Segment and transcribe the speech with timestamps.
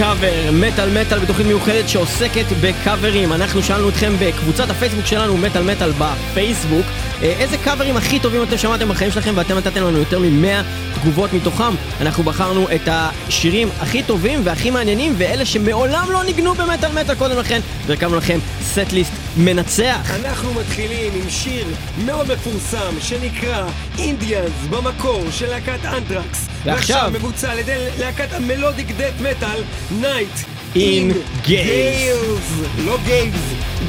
[0.00, 3.32] קאבר, מטאל מטאל בתוכנית מיוחדת שעוסקת בקאברים.
[3.32, 6.86] אנחנו שאלנו אתכם בקבוצת הפייסבוק שלנו, מטאל מטאל בפייסבוק,
[7.22, 10.64] אה, איזה קאברים הכי טובים אתם שמעתם בחיים שלכם ואתם נתתם לנו יותר מ-100
[11.00, 11.74] תגובות מתוכם.
[12.00, 17.38] אנחנו בחרנו את השירים הכי טובים והכי מעניינים ואלה שמעולם לא ניגנו במטאל מטאל קודם
[17.38, 20.10] לכן, והקמנו לכם סט-ליסט מנצח.
[20.20, 21.66] אנחנו מתחילים עם שיר
[22.04, 23.66] מאוד מפורסם שנקרא
[23.98, 26.49] אינדיאנס במקור של להקת אנטרקס.
[26.65, 30.29] ועכשיו- מבוצע על ידי להקת המלודיק דט מטאל נייט
[30.75, 31.47] In Gales.
[31.47, 32.51] גיילס.
[32.85, 33.39] לא גייבס,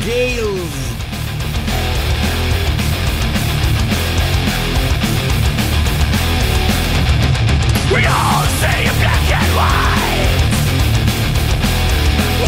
[0.05, 0.73] גיילס.
[7.93, 10.43] We all say in black and white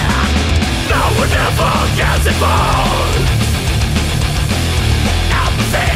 [0.94, 3.05] No one ever gets involved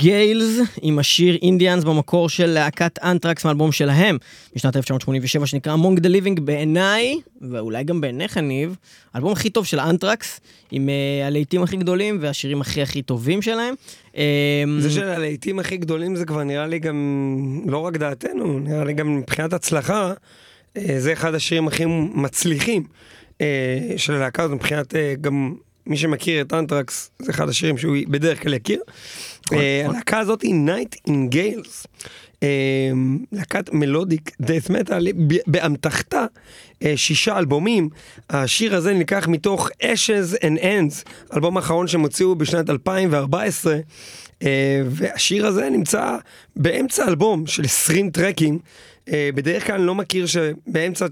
[0.00, 4.18] Gales עם השיר אינדיאנס במקור של להקת אנטרקס מאלבום שלהם
[4.56, 7.20] משנת 1987 שנקרא Among the Living בעיניי
[7.50, 8.76] ואולי גם בעיניך ניב
[9.14, 13.74] האלבום הכי טוב של אנטרקס עם uh, הלהיטים הכי גדולים והשירים הכי הכי טובים שלהם.
[14.12, 14.16] Um,
[14.78, 18.92] זה של הלהיטים הכי גדולים זה כבר נראה לי גם לא רק דעתנו נראה לי
[18.92, 20.12] גם מבחינת הצלחה
[20.76, 22.84] אה, זה אחד השירים הכי מצליחים
[23.40, 25.54] אה, של הלהקה הזאת מבחינת גם
[25.90, 28.80] מי שמכיר את אנטרקס, זה אחד השירים שהוא בדרך כלל יכיר.
[29.46, 29.94] נכון, אה, נכון.
[29.94, 31.86] הלהקה הזאת היא Night in Gales.
[32.42, 32.90] אה,
[33.32, 35.06] להקת מלודיק דאט מטאל
[35.46, 36.26] באמתחתה
[36.82, 37.88] אה, שישה אלבומים.
[38.30, 43.76] השיר הזה נלקח מתוך Ashes and Ends, אלבום האחרון שהם הוציאו בשנת 2014.
[44.42, 46.16] אה, והשיר הזה נמצא
[46.56, 48.58] באמצע אלבום של 20 טרקים.
[49.34, 51.06] בדרך כלל אני לא מכיר שבאמצע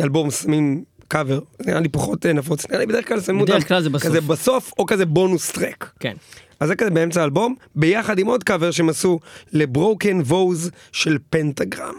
[0.00, 3.68] אלבום שמים קאבר, נראה לי פחות אה, נפוץ, נראה לי בדרך כלל שמים בדרך אותם
[3.68, 4.08] כלל זה בסוף.
[4.08, 5.92] כזה בסוף או כזה bonus track.
[6.00, 6.14] כן.
[6.60, 9.20] אז זה כזה באמצע האלבום, ביחד עם עוד קאבר שהם עשו
[9.52, 11.94] ל Broken Vows של Pentagram.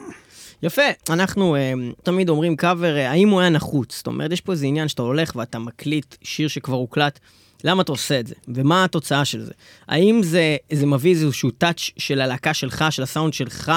[0.64, 1.60] יפה, אנחנו uh,
[2.04, 3.96] תמיד אומרים קאבר, uh, האם הוא היה נחוץ?
[3.98, 7.20] זאת אומרת, יש פה איזה עניין שאתה הולך ואתה מקליט שיר שכבר הוקלט,
[7.64, 8.36] למה אתה עושה את זה?
[8.48, 9.52] ומה התוצאה של זה?
[9.88, 13.72] האם זה, זה מביא איזשהו טאץ' של הלהקה שלך, של הסאונד שלך,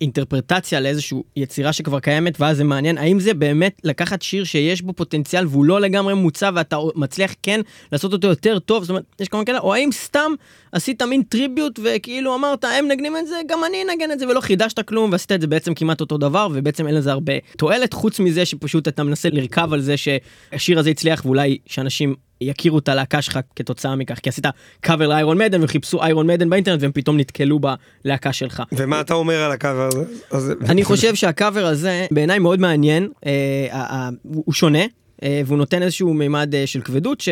[0.00, 2.98] לאינטרפרטציה, לאיזושהי יצירה שכבר קיימת, ואז זה מעניין?
[2.98, 7.60] האם זה באמת לקחת שיר שיש בו פוטנציאל והוא לא לגמרי מוצע ואתה מצליח כן
[7.92, 8.84] לעשות אותו יותר טוב?
[8.84, 10.32] זאת אומרת, יש כמה כאלה, או האם סתם
[10.72, 14.40] עשית מין טריביוט וכאילו אמרת, הם מנגנים את זה, גם אני אנגן את זה, ולא
[14.40, 18.20] חידשת כלום, ועשית את זה בעצם כמעט אותו דבר, ובעצם אין לזה הרבה תועלת, חוץ
[18.20, 23.22] מזה שפשוט אתה מנסה לרכב על זה שהשיר הזה הצליח, ואולי שאנשים יכירו את הלהקה
[23.22, 24.46] שלך כתוצאה מכך, כי עשית
[24.80, 27.60] קאבר לאיירון מדן וחיפשו איירון מדן באינטרנט והם פתאום נתקלו
[28.04, 28.62] בלהקה שלך.
[28.72, 29.88] ומה אתה אומר על הקאבר
[30.30, 30.54] הזה?
[30.68, 34.84] אני חושב שהקאבר הזה בעיניי מאוד מעניין, אה, הוא שונה.
[35.22, 37.22] אה, והוא נותן איזשהו מימד אה, של כבדות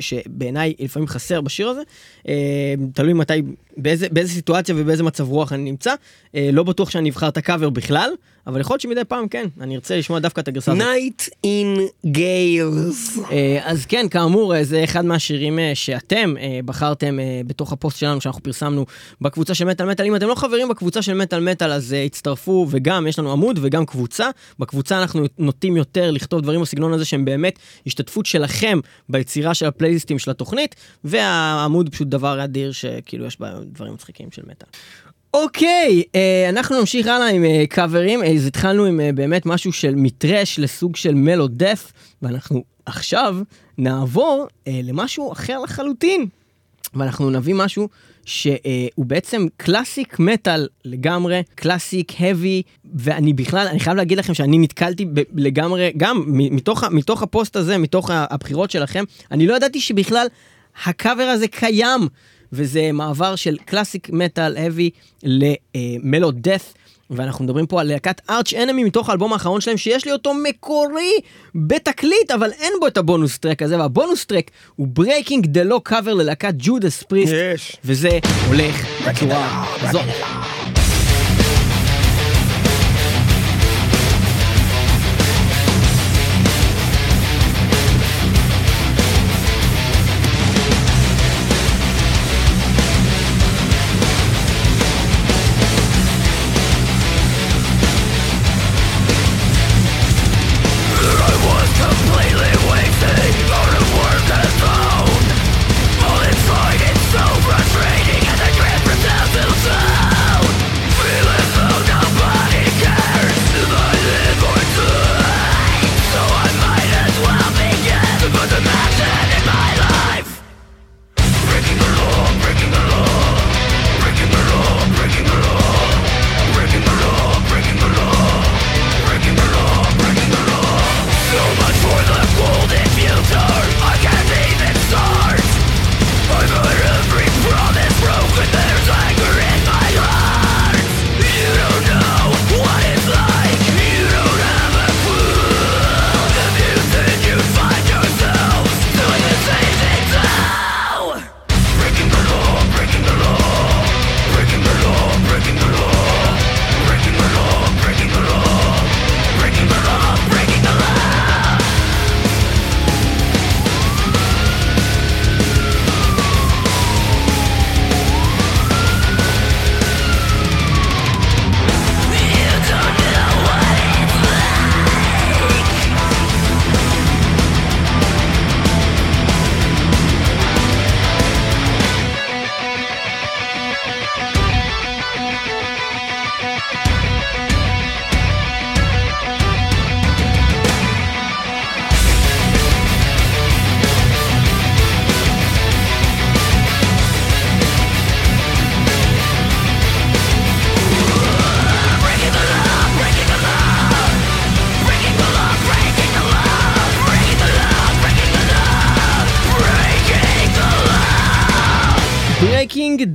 [0.00, 1.80] שבעיניי לפעמים חסר בשיר הזה.
[2.94, 3.42] תלוי מתי,
[3.76, 5.94] באיזה, באיזה סיטואציה ובאיזה מצב רוח אני נמצא.
[6.34, 8.10] אה, לא בטוח שאני אבחר את הקאבר בכלל,
[8.46, 10.84] אבל יכול להיות שמדי פעם כן, אני ארצה לשמוע דווקא את הגרסה הזאת.
[10.84, 13.20] Night in Gales.
[13.30, 17.98] אה, אז כן, כאמור, אה, זה אחד מהשירים אה, שאתם אה, בחרתם אה, בתוך הפוסט
[17.98, 18.86] שלנו שאנחנו פרסמנו
[19.20, 20.06] בקבוצה של מטאל מטאל.
[20.06, 23.58] אם אתם לא חברים בקבוצה של מטאל מטאל, אז אה, הצטרפו, וגם יש לנו עמוד
[23.62, 24.30] וגם קבוצה.
[24.58, 30.18] בקבוצה אנחנו נוטים יותר לכתוב דברים בסגנון הזה שהם באמת השתתפות שלכם ביצירה של הפלייליסטים
[30.18, 30.74] של התוכנית,
[31.04, 34.68] והעמוד פשוט דבר אדיר שכאילו יש בה דברים מצחיקים של מטאל.
[35.34, 39.72] אוקיי, אה, אנחנו נמשיך הלאה עם אה, קאברים, אה, אז התחלנו עם אה, באמת משהו
[39.72, 41.92] של מטרש לסוג של מלו דף,
[42.22, 43.36] ואנחנו עכשיו
[43.78, 46.26] נעבור אה, למשהו אחר לחלוטין.
[46.94, 47.88] ואנחנו נביא משהו
[48.24, 52.62] שהוא בעצם classic metal לגמרי, classic heavy,
[52.94, 57.78] ואני בכלל, אני חייב להגיד לכם שאני נתקלתי ב- לגמרי, גם מתוך, מתוך הפוסט הזה,
[57.78, 60.26] מתוך הבחירות שלכם, אני לא ידעתי שבכלל
[60.84, 62.08] הקאבר הזה קיים,
[62.52, 64.90] וזה מעבר של classic metal heavy
[65.22, 66.74] ל melo death.
[67.10, 71.12] ואנחנו מדברים פה על להקת Arch Enemy מתוך האלבום האחרון שלהם שיש לי אותו מקורי
[71.54, 75.62] בתקליט אבל אין בו את ה bonus track הזה וה bonus track הוא Breaking the
[75.62, 77.32] Law קאבר ללהקת Judas Priest.
[77.84, 80.55] וזה הולך בצורה הזאת.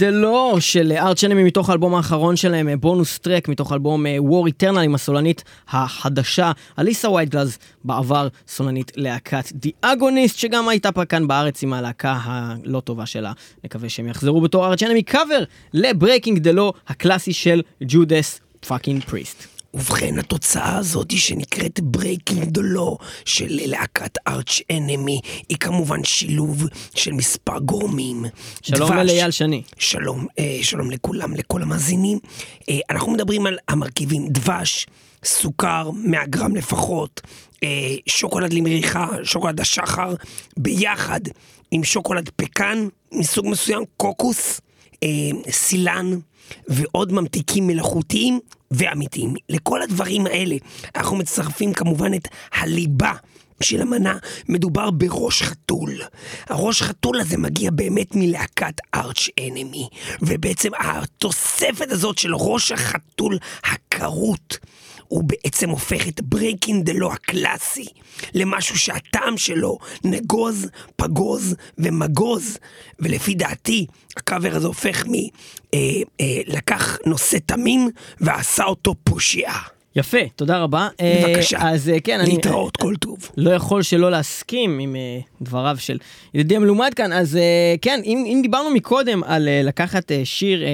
[0.09, 4.49] Law של Arch Enemy מתוך האלבום האחרון שלהם, אה, bonus track מתוך אלבום אה, War
[4.49, 9.51] Eternal עם הסולנית החדשה, אליסה וייט-גלאז, בעבר סולנית להקת
[9.85, 13.31] Agonist, שגם הייתה פה כאן בארץ עם הלהקה הלא טובה שלה.
[13.63, 15.43] נקווה שהם יחזרו בתור Arch Enemy קאבר
[16.37, 19.50] the Law הקלאסי של Judas fucking Priest.
[19.73, 26.63] ובכן, התוצאה הזאת שנקראת Breaking the Law של להקת Arch Enemy היא כמובן שילוב
[26.95, 28.25] של מספר גורמים.
[28.61, 28.91] שלום.
[28.93, 29.61] לאייל שני.
[29.77, 32.19] שלום, אה, שלום לכולם, לכל המאזינים.
[32.69, 34.87] אה, אנחנו מדברים על המרכיבים דבש,
[35.25, 37.21] סוכר, 100 גרם לפחות,
[37.63, 40.13] אה, שוקולד למריחה, שוקולד השחר,
[40.57, 41.21] ביחד
[41.71, 44.61] עם שוקולד פקן מסוג מסוים, קוקוס,
[45.03, 45.09] אה,
[45.51, 46.19] סילן
[46.67, 48.39] ועוד ממתיקים מלאכותיים
[48.71, 49.33] ואמיתיים.
[49.49, 50.55] לכל הדברים האלה
[50.95, 53.13] אנחנו מצטרפים כמובן את הליבה.
[53.63, 54.17] של המנה
[54.49, 56.01] מדובר בראש חתול.
[56.49, 59.87] הראש חתול הזה מגיע באמת מלהקת Arch Enemy,
[60.21, 64.57] ובעצם התוספת הזאת של ראש החתול הכרות,
[65.11, 67.85] הוא בעצם הופך את Breaking the Law הקלאסי
[68.33, 72.57] למשהו שהטעם שלו נגוז, פגוז ומגוז,
[72.99, 73.85] ולפי דעתי
[74.17, 75.13] הקאבר הזה הופך מ...
[75.73, 75.79] אה,
[76.21, 76.75] אה,
[77.05, 77.89] נושא תמים
[78.19, 79.51] ועשה אותו פושע.
[79.95, 80.87] יפה, תודה רבה.
[81.01, 81.57] אה, בבקשה.
[81.61, 83.17] אז אה, כן, אני להתראות כל טוב.
[83.37, 85.97] לא יכול שלא להסכים עם אה, דבריו של
[86.33, 87.13] ידידי המלומד כאן.
[87.13, 90.69] אז אה, כן, אם, אם דיברנו מקודם על אה, לקחת אה, שיר אה,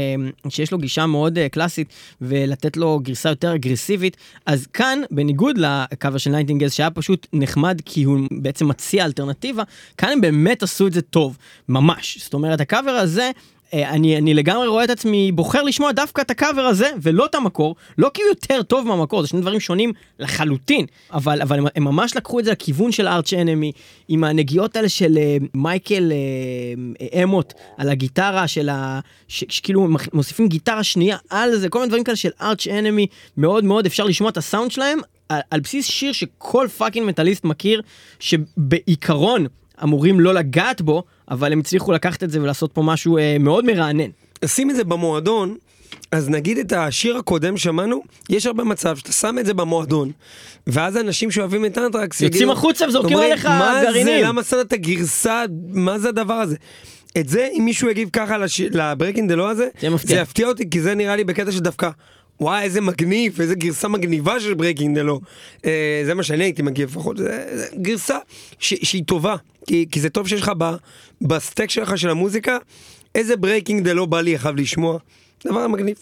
[0.50, 1.88] שיש לו גישה מאוד אה, קלאסית
[2.22, 7.28] ולתת לו גרסה יותר אגרסיבית, אז כאן, בניגוד לקאבר של Night in Gales, שהיה פשוט
[7.34, 9.64] נחמד כי הוא בעצם מציע אלטרנטיבה,
[9.98, 11.38] כאן הם באמת עשו את זה טוב,
[11.70, 12.18] ממש.
[12.24, 13.32] זאת אומרת, הקאבר הזה...
[13.74, 17.36] אה, אני, אני לגמרי רואה את עצמי בוחר לשמוע דווקא את הקאבר הזה ולא את
[17.36, 21.66] המקור, לא כי הוא יותר טוב מהמקור, זה שני דברים שונים לחלוטין, אבל, אבל הם,
[21.76, 23.72] הם ממש לקחו את זה לכיוון של Arch Enemy,
[24.08, 29.00] עם הנגיעות האלה של אה, מייקל אה, אמוט על הגיטרה של ה...
[29.28, 33.08] ש, שכאילו מוסיפים גיטרה שנייה על זה, כל מיני דברים כאלה של Arch Enemy,
[33.38, 37.82] מאוד מאוד אפשר לשמוע את הסאונד שלהם על, על בסיס שיר שכל fucking מטאליסט מכיר,
[38.20, 39.48] שבעיקרון
[39.84, 43.66] אמורים לא לגעת בו, אבל הם הצליחו לקחת את זה ולעשות פה משהו אה, מאוד
[43.66, 44.10] מרענן.
[44.46, 45.58] שים את זה במועדון,
[46.12, 50.12] אז נגיד את השיר הקודם שמענו, יש הרבה מצב שאתה שם את זה במועדון,
[50.68, 54.74] ואז אנשים שאוהבים את אנטרקס יוצאים החוצה וזורקים עליך מה זה, גרעינים." למה שמת את
[54.74, 56.56] הגרסה, מה זה הדבר הזה?
[57.20, 58.38] את זה, אם מישהו יגיב ככה
[58.72, 60.16] ל Breaking the Law הזה, זה מפתיע.
[60.16, 61.90] זה יפתיע אותי, כי זה נראה לי בקטע שדווקא,
[62.40, 65.22] וואי, איזה מגניב, איזה גרסה מגניבה של Breaking the Law.
[65.66, 68.18] אה, זה מה שאני הייתי מגיב לפחות, זה, זה גרסה
[68.60, 69.36] ש, שהיא טובה,
[69.68, 70.76] כי, כי זה טוב שיש לך ב,
[71.22, 72.58] ב stack שלך של המוזיקה,
[73.16, 75.00] איזה Breaking the Law בא לי חייב לשמוע,
[75.46, 75.98] דבר מגניב.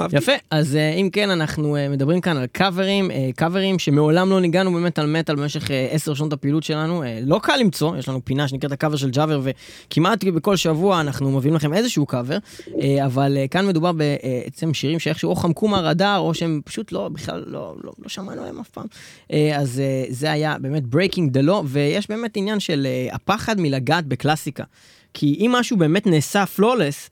[0.00, 0.16] אהבתי.
[0.16, 4.40] יפה, אז אה, אם כן, אנחנו אה, מדברים כאן על קאברים, אה, קאברים שמעולם לא
[4.40, 7.02] ניגענו באמת על מטאל במשך עשר שנות הפעילות שלנו.
[7.22, 11.54] לא קל למצוא, יש לנו פינה שנקראת הקאבר של ג'אבר, וכמעט בכל שבוע אנחנו מביאים
[11.54, 12.38] לכם איזשהו קאבר,
[13.04, 17.74] אבל כאן מדובר בעצם שירים שאיכשהו או חמקו מהרדאר, או שהם פשוט לא, בכלל לא,
[17.84, 18.86] לא, לא שמענו עליהם אף פעם.
[19.56, 24.64] אז זה היה באמת breaking the law, ויש באמת עניין של הפחד מלגעת בקלאסיקה.
[25.14, 27.10] כי אם משהו באמת נעשה flawless,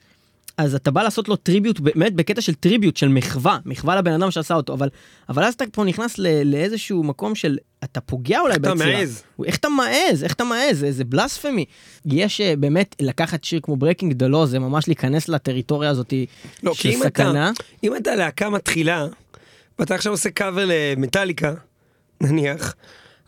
[0.58, 4.30] אז אתה בא לעשות לו tribute, באמת בקטע של tribute, של מחווה, מחווה לבן אדם
[4.30, 4.88] שעשה אותו, אבל,
[5.28, 8.98] אבל אז אתה פה נכנס ל, לאיזשהו מקום של, אתה פוגע אולי אתה ביצירה.
[8.98, 9.22] מעז.
[9.44, 10.25] איך אתה מעז?
[10.25, 10.78] איך אתה מעז?
[10.78, 11.64] זה, זה blasphemy.
[12.06, 16.14] יש אה, באמת לקחת שיר כמו Breaking the Law, זה ממש להיכנס לטריטוריה הזאת
[16.62, 17.50] לא, של אם אתה, סכנה.
[17.84, 19.06] אם אתה להקה מתחילה,
[19.78, 21.54] ואתה עכשיו עושה קאבר למטאליקה,
[22.20, 22.75] נניח,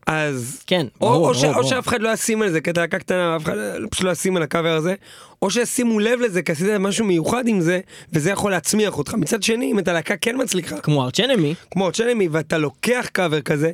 [0.08, 0.62] אז...
[0.66, 1.70] כן, או, ברור, או, ש, ברור, או ברור.
[1.70, 4.10] שאף אחד לא ישים על זה, כי אתה להקה קטנה, ואף אחד לא- פשוט לא
[4.10, 4.94] ישים על הקאבר הזה,
[5.42, 7.80] או שישימו לב לזה, כי עשית משהו מיוחד עם זה,
[8.12, 9.14] וזה יכול להצמיח אותך.
[9.14, 13.70] מצד שני, אם אתה להקה כן מצליחה, כמו ארצ'נמי, כמו צ'נמי, ואתה לוקח קאבר כזה,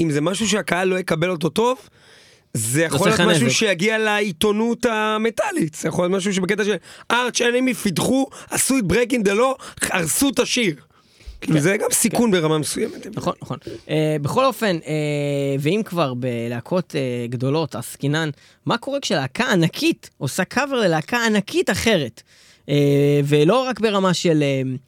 [0.00, 1.78] אם זה משהו שהקהל לא יקבל אותו טוב,
[2.54, 3.56] זה יכול להיות משהו נזק.
[3.56, 6.74] שיגיע לעיתונות המטאלית, זה יכול להיות משהו שבקטע של
[7.10, 10.74] Arch Enemy פיתחו, עשו את Breaking the Law, הרסו את השיר.
[11.40, 13.06] כאילו זה גם סיכון ברמה מסוימת.
[13.14, 13.58] נכון, נכון.
[13.86, 13.90] Uh,
[14.22, 14.86] בכל אופן, uh,
[15.60, 18.30] ואם כבר בלהקות uh, גדולות עסקינן,
[18.66, 22.22] מה קורה כשלהקה ענקית עושה קאבר ללהקה ענקית אחרת?
[23.24, 24.44] ולא רק ברמה של,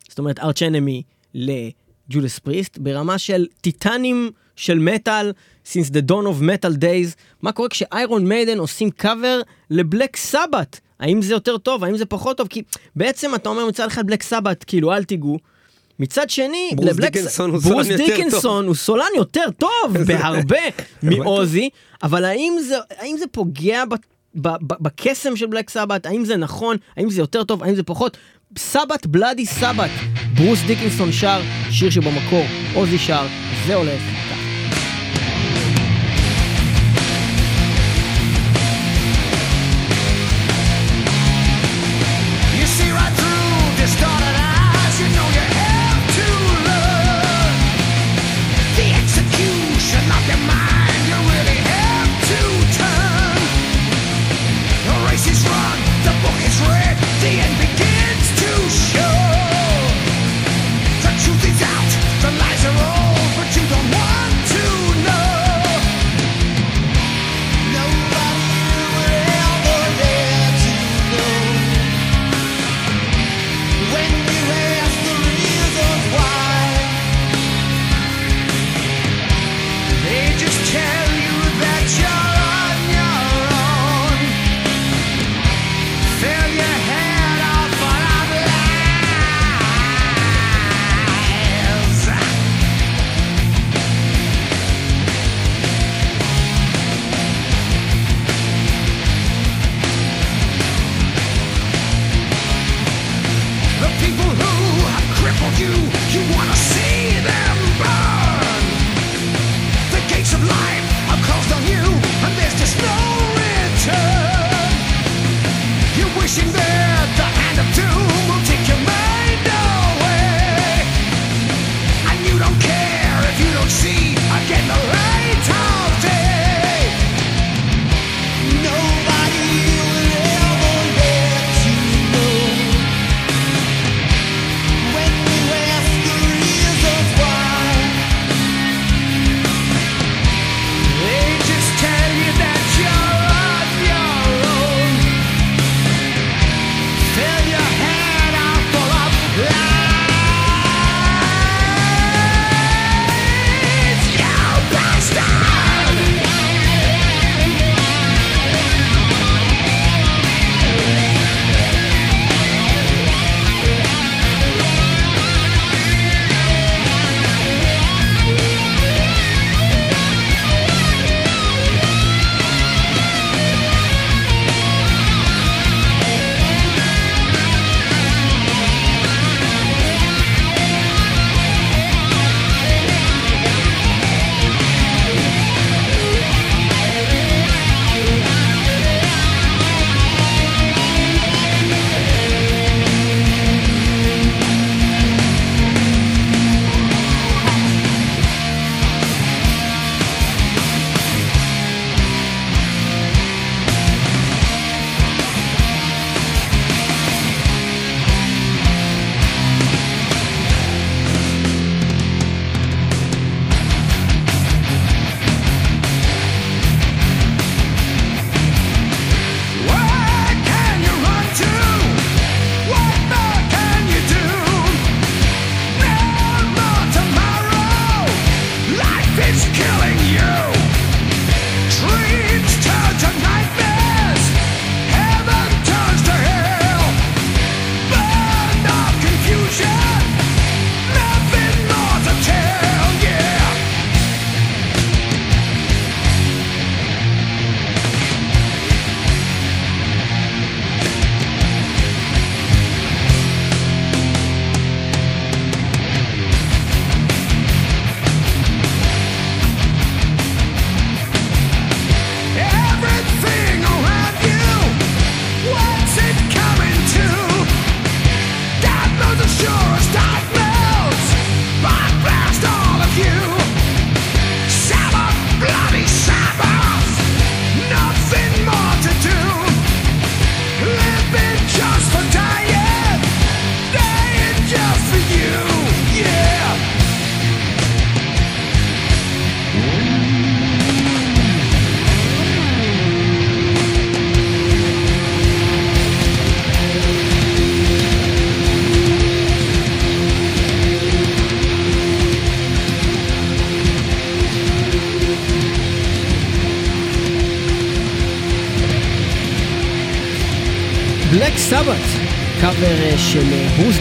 [0.09, 1.03] זאת אומרת, Arch Enemy
[1.35, 5.33] ל Judas Priest, ברמה של טיטנים של מטאל,
[5.67, 9.41] since the dawn of metal days, מה קורה כשאיירון מיידן עושים קאבר
[9.71, 10.81] לבלק סבת?
[11.01, 11.85] האם זה יותר טוב?
[11.85, 12.49] האם זה פחות טוב?
[12.49, 12.63] כי
[12.97, 15.39] בעצם אתה אומר מצד אחד בלק סבת, כאילו אל תיגעו.
[16.01, 19.71] מצד שני, ברוס לבלק- דיקנסון הוא ברוס סולן יותר דיקנסון הוא סולן יותר טוב
[20.07, 20.57] בהרבה
[21.03, 21.69] מעוזי,
[22.03, 23.83] אבל האם זה, האם זה פוגע
[24.81, 26.07] בקסם של בלק סבת?
[26.07, 26.77] האם זה נכון?
[26.97, 27.63] האם זה יותר טוב?
[27.63, 28.17] האם זה פחות?
[28.59, 29.91] סבת בלאדי סבת,
[30.35, 31.41] ברוס דיקנסון שר,
[31.71, 33.27] שיר שבמקור, עוזי שר,
[33.67, 34.01] זה הולך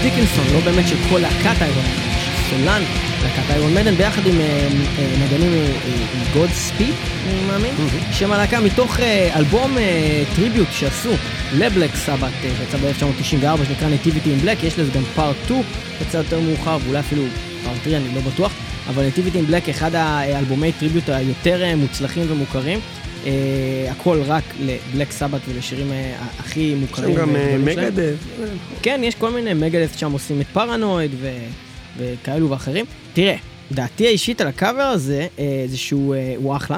[0.01, 2.09] דיקנסון, לא באמת של כל להקת Iron Maiden,
[2.49, 2.81] סולן
[3.23, 5.51] להקת Iron Maiden, ביחד עם אה, אה, נגנים
[6.33, 6.93] Godspeed,
[7.27, 7.73] אני מאמין,
[8.11, 11.09] שם הלהקה מתוך אה, אלבום אה, tribute שעשו
[11.53, 15.61] ל Black Sabbath, אה, שיצא ב-1994, שנקרא Nativity in Black, יש לזה גם part 2,
[16.01, 17.23] יצא יותר מאוחר, ואולי אפילו
[17.63, 18.51] part 3, אני לא בטוח,
[18.89, 22.79] אבל Nativity in Black, אחד האלבומי tribute היותר אה, מוצלחים ומוכרים.
[23.23, 23.27] Uh,
[23.91, 25.93] הכל רק ל Black Sabbath ולשירים uh,
[26.39, 27.09] הכי מוכרים.
[27.09, 27.65] יש גם שלהם.
[27.65, 28.15] מגדף.
[28.81, 31.29] כן, יש כל מיני מגדף שם עושים את פרנואיד ו...
[31.97, 32.85] וכאלו ואחרים.
[33.13, 33.35] תראה,
[33.71, 36.77] דעתי האישית על הקאבר הזה, אה, זה שהוא אה, אחלה.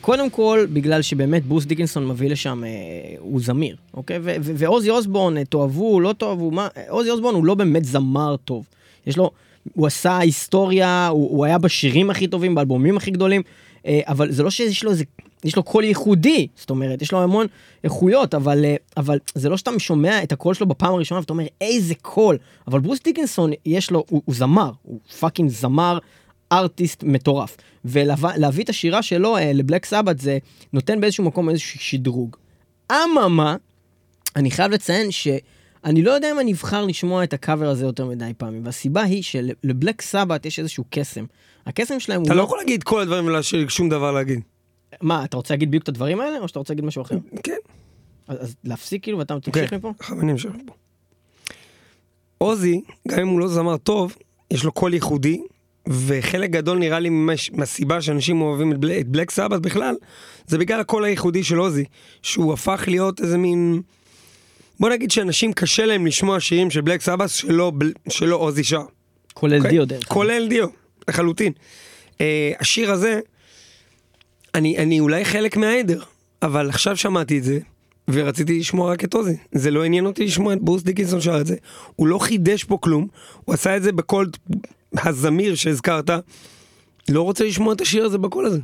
[0.00, 2.70] קודם כל, בגלל שבאמת ברוס דיקנסון מביא לשם, אה,
[3.18, 4.18] הוא זמיר, אוקיי?
[4.18, 7.84] ו- ו- ועוזי אוסבורן, אה, תאהבו, לא תאהבו, מה, אה, עוזי אוסבורן הוא לא באמת
[7.84, 8.64] זמר טוב.
[9.06, 9.30] יש לו,
[9.74, 13.42] הוא עשה היסטוריה, הוא, הוא היה בשירים הכי טובים, באלבומים הכי גדולים,
[13.86, 15.04] אה, אבל זה לא שיש לו איזה,
[15.46, 17.46] יש לו קול ייחודי, זאת אומרת, יש לו המון
[17.84, 21.44] איכויות, אבל, אה, אבל זה לא שאתה שומע את הקול שלו בפעם הראשונה ואתה אומר,
[21.60, 22.38] איזה קול.
[22.68, 25.98] אבל ברוס דיקנסון, יש לו, הוא, הוא זמר, הוא fucking זמר.
[26.52, 27.56] ארטיסט מטורף.
[27.84, 30.38] ולהביא את השירה שלו אה, ל Black Sabbath זה
[30.72, 32.36] נותן באיזשהו מקום איזשהו שדרוג.
[32.92, 33.56] אממה,
[34.36, 38.30] אני חייב לציין שאני לא יודע אם אני אבחר לשמוע את הקאבר הזה יותר מדי
[38.38, 41.24] פעמים, והסיבה היא של Black Sabbath יש איזשהו קסם.
[41.66, 44.40] הקסם שלהם הוא אתה לא יכול להגיד כל הדברים ולהשאיר שום דבר להגיד.
[45.00, 47.16] מה, אתה רוצה להגיד בדיוק את הדברים האלה, או שאתה רוצה להגיד משהו אחר?
[47.42, 47.56] כן.
[48.28, 49.92] אז, אז להפסיק כאילו ואתה תמשיך כן, מפה?
[49.98, 50.72] עכשיו אני אמשיך מפה.
[52.38, 54.16] עוזי, גם אם הוא לא זמר טוב,
[54.50, 55.40] יש לו קול ייחודי,
[55.88, 59.94] וחלק גדול נראה לי ממש, מהסיבה שאנשים אוהבים את, בלק, את בלק סבת בכלל,
[60.46, 61.84] זה בגלל הקול הייחודי של עוזי,
[62.22, 63.82] שהוא הפך להיות איזה מין...
[64.80, 68.82] בוא נגיד שאנשים קשה להם לשמוע שירים של בלק סבת שלא, בל- שלא עוזי שר.
[69.34, 69.70] כולל אוקיי?
[69.70, 70.04] דיו דרך.
[70.08, 70.68] כולל דיו,
[71.08, 71.52] לחלוטין.
[72.12, 72.18] Uh,
[72.58, 73.20] השיר הזה,
[74.56, 76.00] אני, אני אולי חלק מהעדר,
[76.42, 77.58] אבל עכשיו שמעתי את זה,
[78.10, 79.36] ורציתי לשמוע רק את עוזי.
[79.52, 81.56] זה לא עניין אותי לשמוע את ברוס דיקנסון שר את זה.
[81.96, 83.06] הוא לא חידש פה כלום,
[83.44, 84.30] הוא עשה את זה בקול
[84.98, 86.10] הזמיר שהזכרת.
[87.08, 88.60] לא רוצה לשמוע את השיר הזה בקול הזה.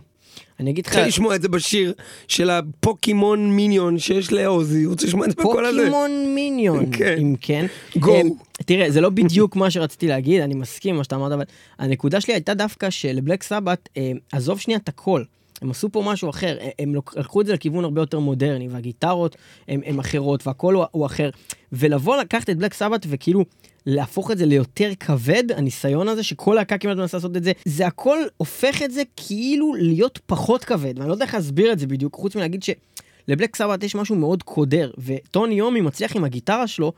[0.61, 1.92] אני אגיד לך, רוצה לשמוע את זה בשיר
[2.28, 5.78] של הפוקימון מיניון שיש לעוזי, רוצה לשמוע את זה בקול הזה.
[5.78, 7.16] פוקימון מיניון, כן.
[7.20, 7.66] אם כן.
[7.98, 8.11] Go.
[8.11, 8.20] אה,
[8.66, 11.44] תראה, זה לא בדיוק מה שרציתי להגיד, אני מסכים עם מה שאתה אמרת, אבל
[11.78, 15.22] הנקודה שלי הייתה דווקא שלבלק סבת, אה, עזוב שנייה את הכל.
[15.62, 19.37] הם עשו פה משהו אחר, הם לקחו את זה לכיוון הרבה יותר מודרני, והגיטרות
[19.68, 21.31] הן אחרות, והכל הוא, הוא אחר.
[21.72, 23.44] ולבוא לקחת את בלק סבת וכאילו
[23.87, 27.87] להפוך את זה ליותר כבד, הניסיון הזה שכל להקה כמעט מנסה לעשות את זה, זה
[27.87, 31.87] הכל הופך את זה כאילו להיות פחות כבד, ואני לא יודע איך להסביר את זה
[31.87, 36.92] בדיוק, חוץ מלהגיד שלבלק סבת יש משהו מאוד קודר, וטוני יומי מצליח עם הגיטרה שלו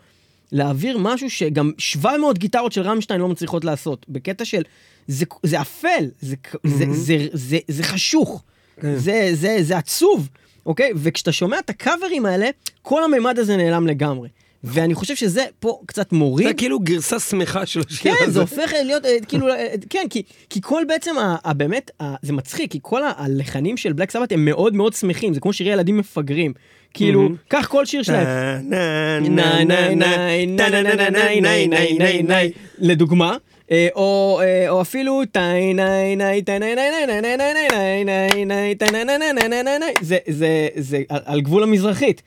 [0.52, 4.62] להעביר משהו שגם 700 גיטרות של רמשטיין לא מצליחות לעשות, בקטע של
[5.06, 8.42] זה, זה אפל, זה, זה, זה, זה, זה חשוך,
[8.82, 10.28] זה, זה, זה עצוב,
[10.66, 10.92] אוקיי?
[10.96, 12.48] וכשאתה שומע את הקאברים האלה,
[12.82, 14.28] כל הממד הזה נעלם לגמרי.
[14.64, 16.48] ואני חושב שזה פה קצת מוריד.
[16.48, 18.24] זה כאילו גרסה שמחה של השיר כן, הזה.
[18.24, 19.46] כן, זה הופך להיות, כאילו,
[19.90, 23.92] כן, כי, כי כל בעצם, ה, ה, באמת, ה, זה מצחיק, כי כל הלחנים של
[23.92, 26.52] בלק סבת הם מאוד מאוד שמחים, זה כמו שירי ילדים מפגרים.
[26.94, 28.26] כאילו, קח כל שיר שלהם.
[32.78, 33.36] לדוגמה,
[33.72, 35.22] או, או אפילו
[40.76, 42.22] זה על גבול המזרחית.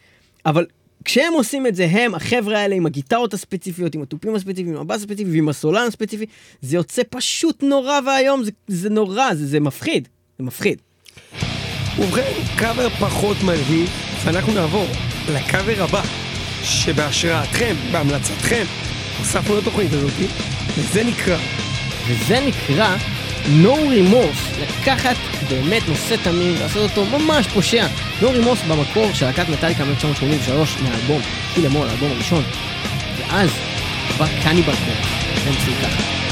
[0.46, 0.66] אבל
[1.06, 5.00] כשהם עושים את זה, הם, החבר'ה האלה עם הגיטרות הספציפיות, עם התופים הספציפיים, עם הבאס
[5.00, 6.26] הספציפי ועם הסולן הספציפי,
[6.62, 10.82] זה יוצא פשוט נורא ואיום, זה, נורא, זה, זה מפחיד, זה מפחיד.
[12.00, 13.90] ובכן, קאבר פחות מלהיב,
[14.26, 14.86] ואנחנו נעבור
[15.34, 16.02] לקאבר הבא,
[16.64, 18.64] שבהשראתכם, בהמלצתכם,
[19.20, 20.12] הוספנו לתוכנית הזאת,
[20.78, 21.38] וזה נקרא
[22.08, 22.96] וזה נקרא
[23.64, 25.16] No Remorse, לקחת
[25.50, 27.88] באמת נושא תמים ולעשות אותו ממש פושע.
[28.22, 31.22] No Remorse במקור של להקת מטאליקה מ-1983 מהאלבום
[31.54, 32.44] קיל אמול, האלבום הראשון.
[33.18, 33.50] ואז
[34.18, 35.08] בא קניבל קורס,
[35.46, 36.27] והם עושים ככה.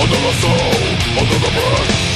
[0.00, 2.09] under the soul, under the burn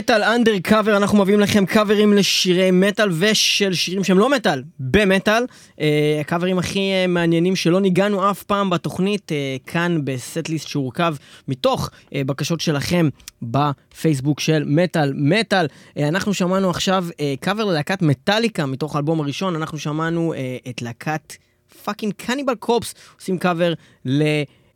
[0.00, 5.44] Metal Undercover אנחנו מביאים לכם קאברים לשירי מטאל ושל שירים שהם לא מטאל במטאל.
[5.80, 11.14] אה, הקאברים הכי אה, מעניינים שלא ניגענו אף פעם בתוכנית אה, כאן בסט-ליסט שהורכב
[11.48, 13.08] מתוך בקשות שלכם
[13.42, 15.66] בפייסבוק של מטאל מטאל.
[15.98, 17.06] אנחנו שמענו עכשיו
[17.40, 19.56] קאבר ללהקת מטאליקה מתוך האלבום הראשון.
[19.56, 20.34] אנחנו שמענו
[20.70, 21.32] את להקת
[21.84, 23.72] fucking Cannibal Corpse עושים קאבר
[24.04, 24.22] ל...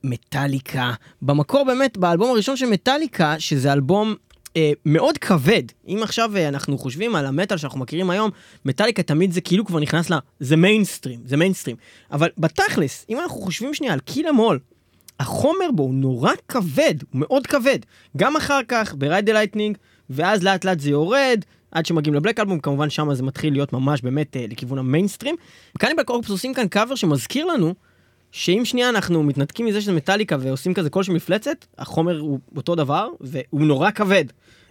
[0.06, 0.92] מטאליקה.
[1.22, 4.14] במקור באמת, באלבום הראשון של מטאליקה, שזה אלבום
[4.56, 5.62] אה, מאוד כבד.
[5.88, 8.30] אם עכשיו אה, אנחנו חושבים על המטאל שאנחנו מכירים היום,
[8.64, 10.14] מטאליקה תמיד זה כאילו כבר נכנס ל...
[10.40, 11.76] זה מיינסטרים, זה מיינסטרים.
[12.12, 14.58] אבל בתכלס, אם אנחנו חושבים שנייה על Kill 'Em All,
[15.20, 17.78] החומר בו הוא נורא כבד, הוא מאוד כבד.
[18.16, 19.78] גם אחר כך, ב Ride the Lightning,
[20.10, 21.40] ואז לאט לאט זה יורד,
[21.70, 25.36] עד שמגיעים ל Black Album, כמובן שם זה מתחיל להיות ממש באמת אה, לכיוון המיינסטרים.
[25.78, 27.74] Cannibal Corpse עושים כאן קאבר שמזכיר לנו
[28.32, 33.08] שאם שנייה אנחנו מתנתקים מזה שזה מטאליקה ועושים כזה כלשהו מפלצת, החומר הוא אותו דבר,
[33.20, 34.24] והוא נורא כבד.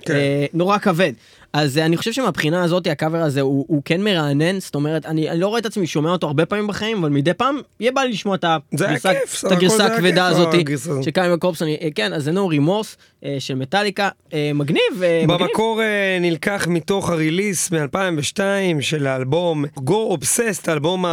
[0.05, 0.13] כן.
[0.13, 1.13] אה, נורא כבד.
[1.53, 5.29] אז אה, אני חושב שמבחינה הזאת הקאבר הזה הוא, הוא כן מרענן, זאת אומרת, אני,
[5.29, 8.01] אני לא רואה את עצמי שומע אותו הרבה פעמים בחיים, אבל מדי פעם יהיה בא
[8.01, 9.11] לי לשמוע את הגרסה,
[9.47, 11.03] את הגרסה הכבדה כיף, הזאת.
[11.03, 14.81] של קיימל קורפס, אני, אה, כן, אז זה נו רימורס אה, של מטאליקה, אה, מגניב,
[15.03, 15.41] אה, מגניב.
[15.41, 18.39] במקור אה, נלקח מתוך הריליס מ-2002
[18.81, 21.05] של האלבום Go Obsessed, האלבום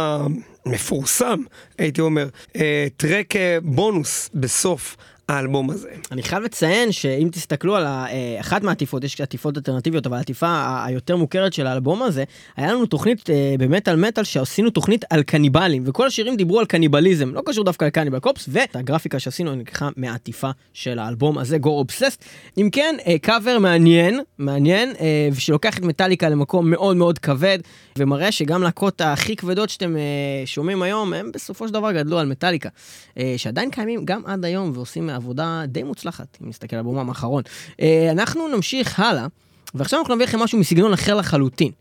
[0.65, 1.39] המפורסם,
[1.77, 4.97] הייתי אומר, אה, טרק אה, בונוס בסוף
[5.29, 5.89] האלבום הזה.
[6.11, 11.17] אני חייב לציין שאם תסתכלו על אה, אחת מהעטיפות, יש עטיפות אלטרנטיביות, אבל העטיפה היותר
[11.17, 12.23] מוכרת של האלבום הזה,
[12.57, 17.33] היה לנו תוכנית אה, במטאל מטאל שעשינו תוכנית על קניבלים, וכל השירים דיברו על קניבליזם,
[17.33, 22.25] לא קשור דווקא לקניבל קופס, והגרפיקה שעשינו נלקחה מהעטיפה של האלבום הזה, גו אובססט.
[22.57, 27.59] אם כן, אה, קאבר מעניין, מעניין, אה, ושלוקח את מטאליקה למקום מאוד מאוד כבד,
[27.97, 30.01] ומראה שגם להקות הכי כבדות שאתם אה,
[30.45, 32.69] שומעים היום, הם בסופו של דבר גדלו על מטאליקה,
[33.17, 37.43] אה, שעדיין קיימים גם עד היום ועושים עבודה די מוצלחת, אם נסתכל על האלבום האחרון.
[37.81, 39.27] אה, אנחנו נמשיך הלאה,
[39.73, 41.71] ועכשיו אנחנו נביא לכם משהו מסגנון אחר לחלוטין.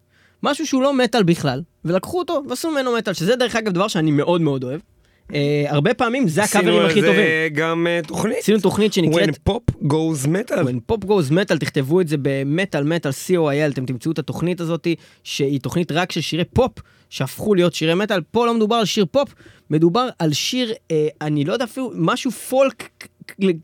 [0.42, 4.10] משהו שהוא לא מטאל בכלל, ולקחו אותו ועשו ממנו מטאל, שזה דרך אגב דבר שאני
[4.10, 4.80] מאוד מאוד אוהב.
[5.34, 7.20] אה, הרבה פעמים זה הקאברים הכי עשינו טובים.
[7.20, 8.38] על זה גם אה, תוכנית.
[8.38, 10.54] עשינו תוכנית שנקראת When Pop Goes Metal.
[10.54, 14.86] When Pop Goes Metal, תכתבו את זה במטאל מטאל co.il, אתם תמצאו את התוכנית הזאת,
[15.24, 16.72] שהיא תוכנית רק של שירי פופ,
[17.10, 18.20] שהפכו להיות שירי מטאל.
[18.30, 19.34] פה לא מדובר על שיר פופ,
[19.70, 22.88] מדובר על שיר, אה, אני לא יודע אפילו, משהו folk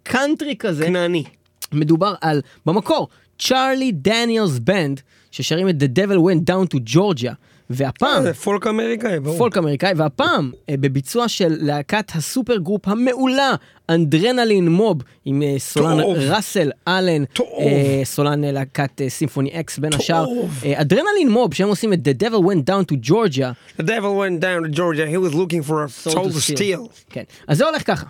[0.02, 0.86] country כזה.
[0.86, 1.24] כנעני.
[1.72, 5.00] מדובר על, במקור, Charlie Daniels Band,
[5.30, 7.32] ששרים את The Devil Went Down to Georgia,
[7.70, 8.22] והפעם...
[8.22, 9.38] זה פולק אמריקאי, ברור.
[9.38, 13.54] פולק אמריקאי, והפעם אה, בביצוע של להקת ה supergroup המעולה,
[13.90, 16.00] Adrenaline Mob, עם אה, סולן.
[16.00, 17.24] ראסל אלן.
[17.40, 20.26] אה, סולן אה, להקת אה, Symphony X בין השאר.
[20.64, 24.40] אה, אדרנלין מוב, שהם עושים את The Devil Went Down to Georgia, The devil went
[24.40, 26.88] down to Georgia, he was looking for a Soul to steal.
[27.10, 27.22] כן.
[27.48, 28.06] אז זה הולך ככה.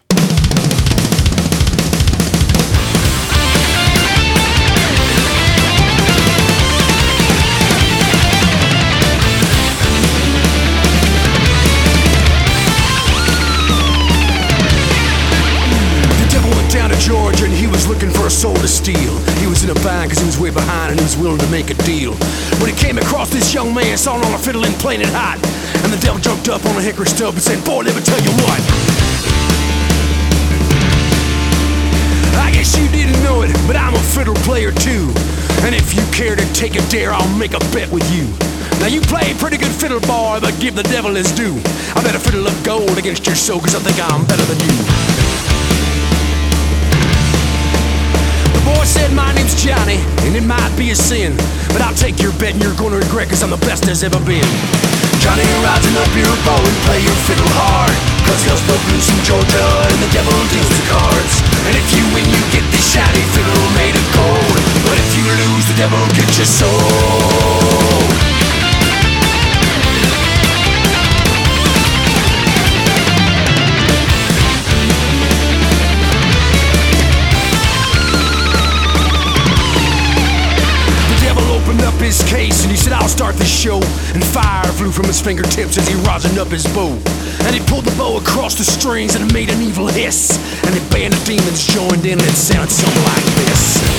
[17.67, 19.19] He was looking for a soul to steal.
[19.43, 21.51] He was in a bind because he was way behind and he was willing to
[21.51, 22.15] make a deal.
[22.63, 25.43] When he came across this young man sawing on a fiddle and playing it hot,
[25.83, 28.23] and the devil jumped up on a hickory stub and said, Boy, let me tell
[28.23, 28.61] you what.
[32.39, 35.11] I guess you didn't know it, but I'm a fiddle player too.
[35.67, 38.31] And if you care to take a dare, I'll make a bet with you.
[38.79, 41.59] Now you play pretty good fiddle, boy, but give the devil his due.
[41.97, 44.61] I bet a fiddle of gold against your soul, cause I think I'm better than
[44.61, 45.16] you.
[48.87, 51.35] Said, My name's Johnny, and it might be a sin.
[51.75, 54.23] But I'll take your bet and you're gonna regret, cause I'm the best there's ever
[54.23, 54.47] been.
[55.19, 57.97] Johnny, rising up your bow and play your fiddle hard.
[58.31, 61.35] Cause the blues from Georgia, and the devil deals the cards.
[61.67, 64.57] And if you win, you get this shiny fiddle made of gold.
[64.87, 67.16] But if you lose, the devil gets your soul.
[84.97, 86.89] From his fingertips as he rosined up his bow.
[87.45, 90.39] And he pulled the bow across the strings and it made an evil hiss.
[90.65, 93.96] And the band of demons joined in and it sounded something like this.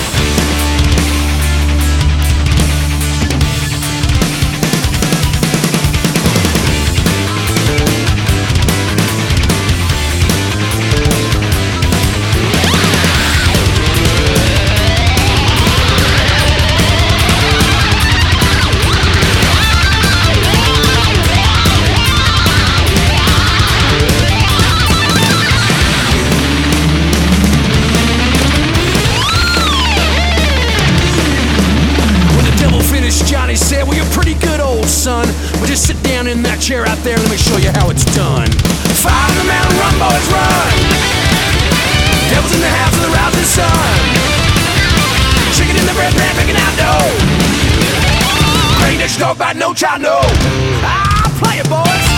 [49.57, 50.19] No child, no.
[50.83, 52.17] Ah, play it, boys.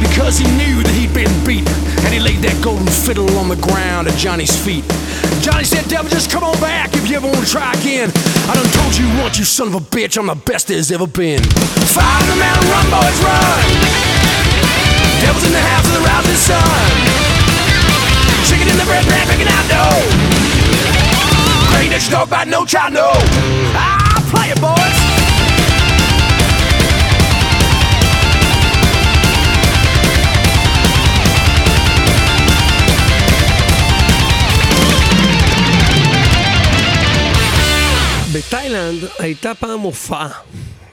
[0.00, 1.66] Because he knew that he'd been beat.
[2.04, 4.77] And he laid that golden fiddle on the ground at Johnny's feet.
[9.58, 11.42] Son of a bitch, I'm the best there's ever been.
[11.42, 13.58] Fire the mountain, run, boys, run.
[15.18, 16.88] Devil's in the house of the rising sun.
[18.46, 20.28] Chicken in the bread pan, making out dough.
[21.82, 23.10] You talk about, no child, no.
[23.74, 24.97] Ah, play it, boys.
[39.38, 40.28] הייתה פעם הופעה.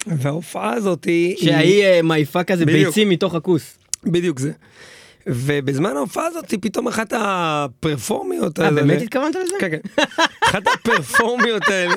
[0.07, 1.37] וההופעה הזאת היא...
[1.37, 2.87] שההיא אה, מעיפה כזה בדיוק.
[2.87, 3.77] ביצים מתוך הכוס.
[4.03, 4.51] בדיוק זה.
[5.27, 8.81] ובזמן ההופעה הזאת פתאום אחת הפרפורמיות אה, האלה...
[8.81, 9.55] באמת התכוונת לזה?
[9.59, 10.03] כן, כן.
[10.43, 11.95] אחת הפרפורמיות האלה,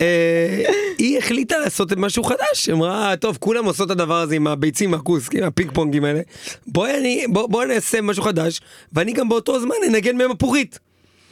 [0.00, 0.64] אה,
[0.98, 4.90] היא החליטה לעשות משהו חדש, היא אמרה, טוב, כולם עושות את הדבר הזה עם הביצים
[4.90, 6.20] מהכוס, כאילו הפינג פונגים האלה,
[6.66, 8.60] בואי אני, בוא, בוא נעשה משהו חדש,
[8.92, 10.78] ואני גם באותו זמן אנגן ממפוחית.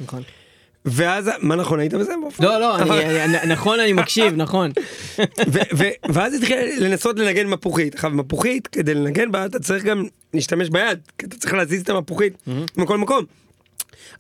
[0.00, 0.22] נכון.
[0.86, 2.12] ואז, מה נכון, היית בזה?
[2.40, 2.76] לא, לא,
[3.48, 4.72] נכון, אני מקשיב, נכון.
[6.14, 7.94] ואז התחילה לנסות לנגן מפוחית.
[7.94, 11.88] עכשיו מפוחית, כדי לנגן בה אתה צריך גם להשתמש ביד, כי אתה צריך להזיז את
[11.88, 12.42] המפוחית
[12.76, 13.24] מכל מקום.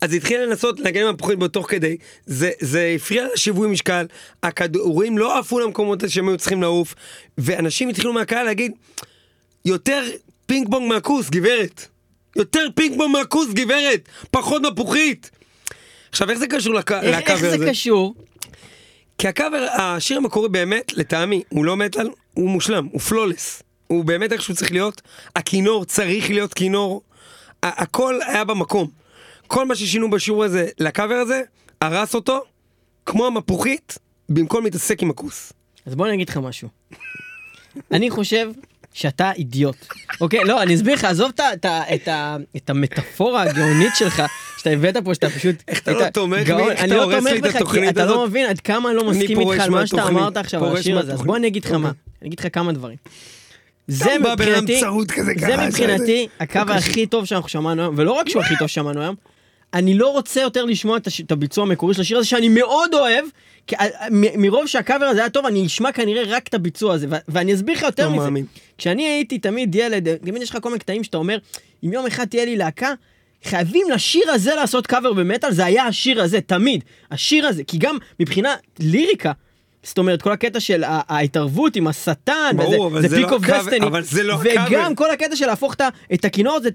[0.00, 1.96] אז היא התחילה לנסות לנגן מפוחית בתוך כדי,
[2.26, 4.06] זה, זה הפריע לה שיווי משקל,
[4.42, 6.94] הכדורים לא עפו למקומות שהם היו צריכים לעוף,
[7.38, 8.72] ואנשים התחילו מהקהל להגיד,
[9.64, 10.02] יותר
[10.46, 11.86] פינג פונג מהכוס, גברת.
[12.36, 14.08] יותר פינג פונג מהכוס, גברת.
[14.30, 15.30] פחות מפוחית.
[16.16, 17.58] עכשיו איך זה קשור לק- איך איך לקאבר הזה?
[17.58, 18.14] זה קשור?
[19.18, 23.62] כי הקאבר, השיר המקורי באמת, לטעמי, הוא לא מטאל, הוא מושלם, הוא flawless.
[23.86, 25.02] הוא באמת איך שהוא צריך להיות.
[25.36, 27.02] הכינור צריך להיות כינור.
[27.62, 28.88] הכל היה במקום.
[29.46, 31.42] כל מה ששינו בשיר הזה לקאבר הזה,
[31.80, 32.44] הרס אותו,
[33.06, 33.98] כמו המפוחית,
[34.28, 35.52] במקום להתעסק עם הכוס.
[35.86, 36.68] אז בוא אני אגיד לך משהו.
[37.92, 38.50] אני חושב
[38.92, 39.76] שאתה אידיוט.
[40.20, 41.30] אוקיי, לא, אני אסביר לך, עזוב
[42.56, 44.22] את המטאפורה הגאונית שלך,
[44.66, 45.54] שאתה הבאת פה, שאתה פשוט...
[45.68, 46.52] איך אתה לא תומך בי?
[46.52, 48.16] איך אני אתה לא הורס לי תומך את התוכנית אתה הזאת?
[48.16, 50.64] לא מבין עד כמה אני לא אני מסכים פורש איתך על מה שאתה אמרת עכשיו
[50.64, 51.12] על השיר הזה.
[51.12, 51.22] אז.
[51.22, 51.90] בוא אני אגיד לך מה, אוקיי.
[52.22, 52.96] אני אגיד לך כמה דברים.
[53.88, 54.80] זה אתה מבחינתי,
[55.36, 59.14] זה מבחינתי הקו הכי טוב שאנחנו שמענו היום, ולא רק שהוא הכי טוב ששמענו היום,
[59.74, 63.24] אני לא רוצה יותר לשמוע את הביצוע המקורי של השיר הזה שאני מאוד אוהב,
[63.66, 63.76] כי-
[64.10, 67.54] מ- מרוב שהקאבר הזה היה טוב אני אשמע כנראה רק את הביצוע הזה, ו- ואני
[67.54, 68.24] אסביר לך יותר לא מזה.
[68.24, 68.44] מאמין.
[68.78, 71.38] כשאני הייתי תמיד ילד, תמיד יש לך כל מיני קטעים שאתה אומר,
[71.84, 72.92] אם יום אחד תהיה לי להקה,
[73.44, 76.84] חייבים לשיר הזה לעשות קאבר במטאל, זה היה השיר הזה, תמיד.
[77.10, 79.32] השיר הזה, כי גם מבחינה ליריקה,
[79.86, 83.86] זאת אומרת, כל הקטע של ההתערבות עם השטן, ברור, וזה זה פיק לא אוף דסטיני,
[84.24, 84.94] לא וגם.
[84.94, 85.74] כל הקטע של להפוך
[86.14, 86.70] את הכינור הזה.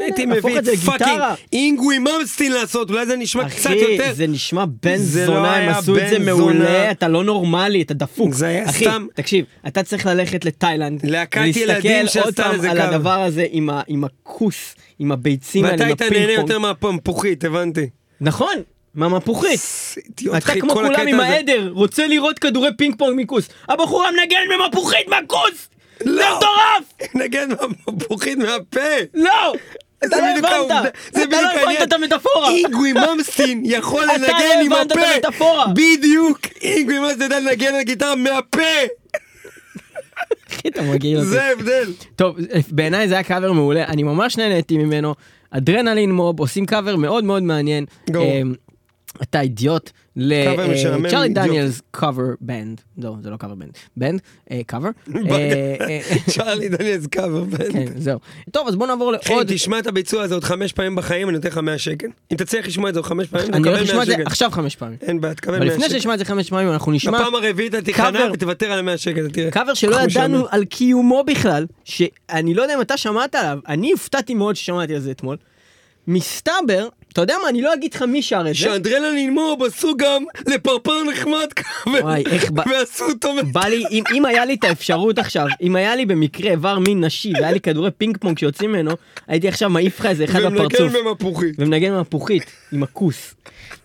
[0.00, 1.20] הייתי מביא את fucking.
[1.52, 4.12] אינגווי מלמסטין לעשות, אולי זה נשמע קצת אחי, יותר.
[4.14, 6.90] זה נשמע בן לא זונה, הם עשו את זה מעולה.
[6.90, 8.34] אתה לא נורמלי, אתה דפוק.
[8.34, 11.88] זה היה אחי, סתם- תקשיב, אתה צריך ללכת לתאילנד, ולהסתכל
[12.24, 12.80] עוד פעם על.
[12.80, 13.46] הדבר הזה
[13.86, 16.74] עם הכוס, עם הביצים ואתה היית נהנה יותר פונג.
[16.82, 17.88] מהמפוחית, הבנתי.
[18.20, 18.54] נכון,
[18.96, 19.60] מהמפוחית.
[20.36, 21.20] אתה כמו כולם עם.
[21.20, 23.48] העדר, רוצה לראות כדורי פינג פונג מכוס.
[23.68, 25.68] הבחורה מנגן ממפוחית מהכוס!
[25.98, 26.36] זה לא.
[26.36, 27.10] מטורף!
[27.14, 27.48] נגן
[27.86, 28.80] מהמפוחית מהפה.
[29.14, 29.54] לא!
[29.98, 30.92] אתה זה לא הבנת!
[31.12, 31.82] זה אתה לא הבנת.
[31.82, 32.50] את המטאפורה!
[32.50, 34.28] אינגווי מלמסטין יכול אתה לנגן
[34.58, 35.06] לא עם הבנת את הפה.
[35.14, 35.66] המטאפורה.
[35.74, 36.38] בדיוק.
[36.62, 38.62] אינגווי מלמסטין יודע לנגן על גיטרה מהפה.
[40.66, 41.28] אתה מגעיל אותי.
[41.28, 41.92] זה ההבדל.
[42.16, 42.36] טוב,
[42.70, 45.14] בעיניי זה היה קאבר מעולה, אני ממש נהניתי ממנו.
[45.50, 47.84] אדרנלין מוב עושים קאבר מאוד מאוד מעניין.
[48.10, 48.26] גרוע.
[49.22, 49.90] אתה אידיוט.
[50.16, 51.28] לצ'ארלי.
[51.28, 52.80] דניאלס cover band.
[52.98, 53.70] לא, זה לא cover band.
[53.96, 54.20] band,
[54.66, 54.88] cover.
[56.30, 57.72] צ'ארלי דניאלס cover band.
[57.72, 58.18] כן, זהו.
[58.50, 59.46] טוב, אז בוא נעבור לעוד...
[59.46, 62.06] תשמע את הביצוע הזה עוד חמש פעמים בחיים, אני נותן לך 100 שקל.
[62.32, 64.24] אם תצליח לשמוע את זה עוד חמש פעמים, אני הולך לשמוע 100 את זה.
[64.26, 64.96] עכשיו חמש פעמים.
[65.02, 65.94] אין בעיה, תקבל אבל 100 לפני שקל.
[65.94, 68.26] שנשמע את זה חמש פעמים, אנחנו נשמע בפעם הרביעית אתה תיכנע.
[68.32, 69.50] ותוותר על ה-100 שקל, תראה.
[69.50, 70.46] קאבר שלא ידענו.
[70.50, 75.00] על קיומו בכלל, שאני לא יודע אם אתה שמעת עליו, אני הופתעתי מאוד ששמעתי על
[75.00, 75.36] זה אתמול.
[76.08, 78.54] מסתבר, אתה יודע מה, אני לא אגיד לך מי שר את זה.
[78.54, 81.48] שאדרנלין מוב עשו גם לפרפר נחמד
[81.86, 83.32] וואי, איך ועשו אותו...
[83.52, 87.04] בא לי, אם, אם היה לי את האפשרות עכשיו, אם היה לי במקרה איבר מין
[87.04, 88.90] נשי והיה לי כדורי פינג פונג שיוצאים ממנו,
[89.26, 90.80] הייתי עכשיו מעיף לך איזה אחד בפרצוף.
[90.80, 91.54] ומנגן במפוחית.
[91.58, 92.42] ומנגן במפוחית,
[92.72, 93.34] עם הכוס.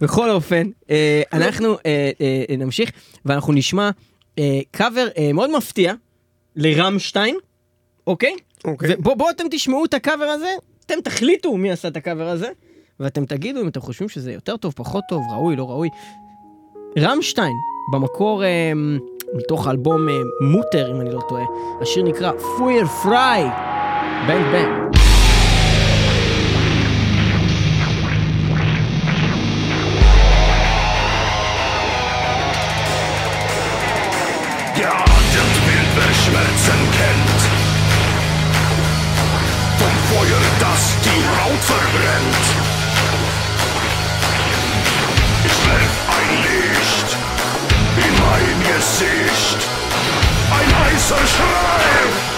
[0.01, 2.91] בכל אופן, אה, אנחנו אה, אה, נמשיך,
[3.25, 3.89] ואנחנו נשמע
[4.39, 5.93] אה, קאבר אה, מאוד מפתיע
[6.55, 7.35] לרמשטיין,
[8.07, 8.35] אוקיי?
[8.65, 8.95] אוקיי.
[8.99, 10.49] ובואו אתם תשמעו את הקאבר הזה,
[10.93, 12.49] אתם תחליטו מי עשה את הקאבר הזה,
[12.99, 15.89] ואתם תגידו אם אתם חושבים שזה יותר טוב, פחות טוב, ראוי, לא ראוי.
[16.99, 17.53] רמשטיין,
[17.93, 18.71] במקור אה,
[19.33, 21.43] מתוך האלבום אה, מוטר, אם אני לא טועה,
[21.81, 23.43] השיר נקרא פויר פריי,
[24.27, 25.10] בנג בנג.
[41.63, 42.47] Verbrennt.
[45.45, 47.17] Ich werf ein Licht
[47.97, 49.67] in mein Gesicht.
[50.51, 52.30] Ein heißer Schrei.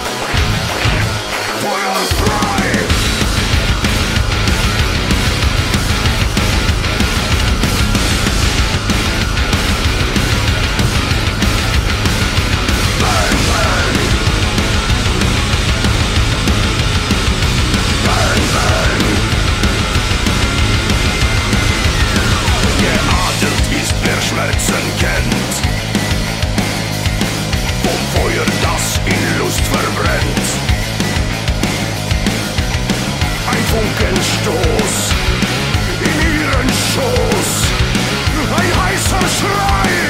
[24.74, 25.53] Schmerzen kennt.
[27.84, 30.47] Vom Feuer, das in Lust verbrennt.
[33.47, 35.13] Ein Funkenstoß
[36.01, 37.51] in ihren Schoß.
[38.57, 40.03] Ein heißer Schrei.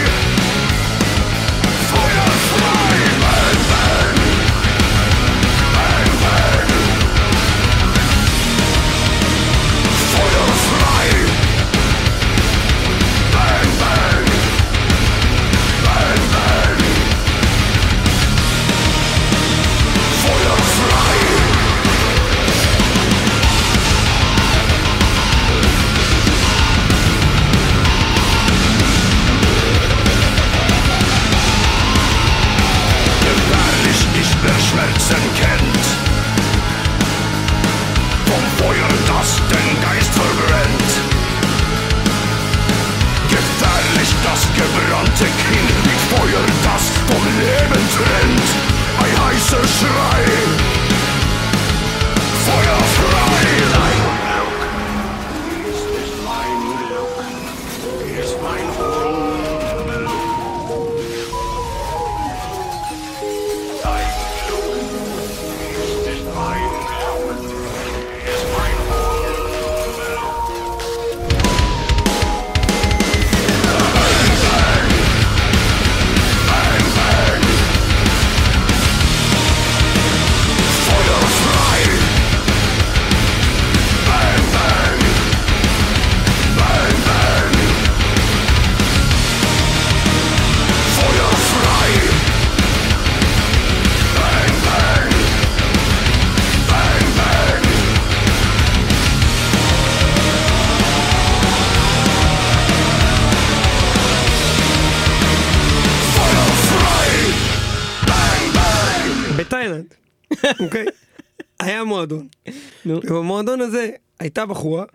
[113.14, 113.90] ובמועדון הזה
[114.20, 114.86] הייתה בחורה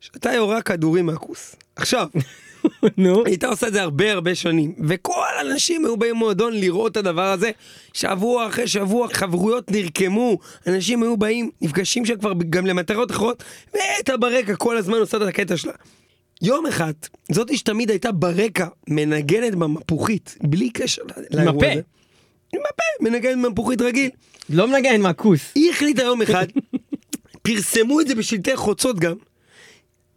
[0.00, 1.56] שהייתה יורה כדורים מהכוס.
[1.76, 2.08] עכשיו,
[2.96, 3.24] נו.
[3.26, 7.32] הייתה עושה את זה הרבה הרבה שנים, וכל האנשים היו באים מועדון לראות את הדבר
[7.32, 7.50] הזה,
[7.92, 13.42] שבוע אחרי שבוע חברויות נרקמו, אנשים היו באים, נפגשים שם כבר גם למטרות אחרות,
[13.74, 15.72] והייתה ברקע כל הזמן עושה את הקטע שלה.
[16.42, 16.92] יום אחד,
[17.32, 21.66] זאתי שתמיד הייתה ברקע, מנגנת במפוחית, בלי קשר לאירוע.
[21.66, 21.80] הזה.
[22.54, 24.10] עם הפה, מנגנת במפוחית רגיל.
[24.50, 25.40] לא מנגן מהכוס.
[25.54, 26.46] היא החליטה יום אחד,
[27.46, 29.14] פרסמו את זה בשלטי חוצות גם,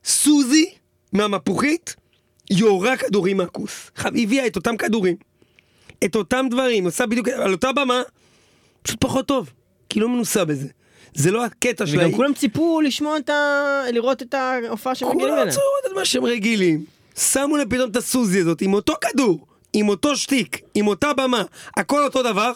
[0.03, 0.69] סוזי
[1.13, 1.95] מהמפוחית
[2.51, 3.91] יורה כדורים מהכוס.
[3.97, 5.15] הביאה את אותם כדורים,
[6.05, 8.01] את אותם דברים, עושה בדיוק על אותה במה,
[8.81, 9.49] פשוט פחות טוב,
[9.89, 10.67] כי לא מנוסה בזה.
[11.13, 12.07] זה לא הקטע שלה.
[12.07, 13.81] וגם כולם ציפו לשמוע את ה...
[13.91, 15.43] לראות את ההופעה שמגיעים כולם אליה.
[15.45, 16.85] רצו לראות את מה שהם רגילים.
[17.17, 21.43] שמו להם פתאום את הסוזי הזאת עם אותו כדור, עם אותו שטיק, עם אותה במה,
[21.77, 22.51] הכל אותו דבר,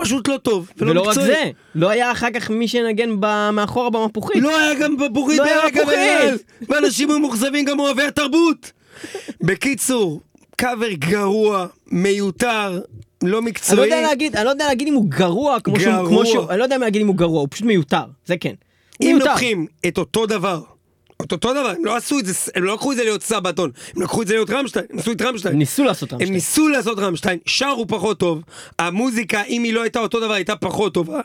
[0.00, 0.70] פשוט לא טוב.
[0.76, 1.26] ולא ולא רק מקצועי.
[1.26, 3.10] זה, לא היה אחר כך מי שנגן
[3.52, 4.42] מאחורה במפוחית.
[4.42, 5.58] לא היה גם בפורית לא היה.
[5.68, 6.36] בכלל,
[6.68, 8.72] ואנשים היו מאוכזבים גם אוהבי התרבות.
[9.40, 10.20] בקיצור,
[10.56, 12.78] קאבר גרוע, מיותר, לא
[13.22, 13.80] אני לא מקצועי.
[13.80, 16.08] יודע להגיד, אני לא יודע להגיד אם הוא גרוע כמו שהוא, גרוע.
[16.08, 18.54] כמו שהוא, אני לא יודע להגיד אם הוא גרוע, הוא פשוט מיותר, זה כן.
[19.02, 19.24] אם מיותר.
[19.30, 20.60] לוקחים את אותו דבר
[21.22, 23.70] אותו אותו דבר, הם לא עשו את זה, הם לא לקחו את זה להיות סבתון,
[23.96, 25.52] הם לקחו את זה להיות רמשטיין, הם עשו את רמשטיין.
[25.52, 26.34] הם ניסו לעשות הם רמשטיין.
[26.34, 28.42] ניסו לעשות רמשטיין, שרו פחות טוב,
[28.78, 31.20] המוזיקה, אם היא לא הייתה אותו דבר, הייתה פחות טובה,